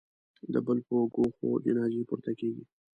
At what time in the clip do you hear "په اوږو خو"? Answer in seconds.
0.87-1.47